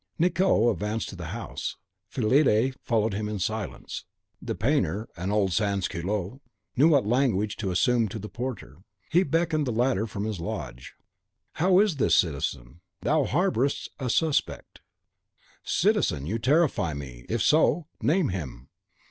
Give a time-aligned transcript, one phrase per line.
[0.17, 1.77] Nicot advanced to the house;
[2.09, 4.05] Fillide followed him in silence.
[4.41, 6.41] The painter, an old sans culotte,
[6.75, 8.77] knew well what language to assume to the porter.
[9.11, 10.95] He beckoned the latter from his lodge,
[11.53, 12.81] "How is this, citizen?
[13.01, 14.81] Thou harbourest a 'suspect.'"
[15.63, 17.27] "Citizen, you terrify me!
[17.29, 18.69] if so, name him."